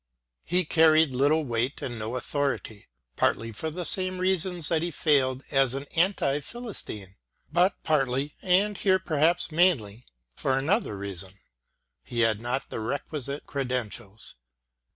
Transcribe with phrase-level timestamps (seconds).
[0.43, 5.43] He carried little weight and no authority, partly for the same reasons that he failed
[5.51, 7.17] as an anti Philistine,
[7.53, 11.37] but partly, and here perhaps mainly, for another reason:
[12.03, 14.37] he had not the requisite credentials.